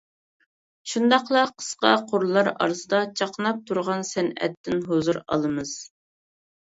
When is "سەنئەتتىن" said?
4.13-4.81